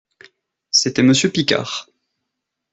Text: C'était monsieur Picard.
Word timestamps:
C'était 0.71 1.03
monsieur 1.03 1.29
Picard. 1.29 1.87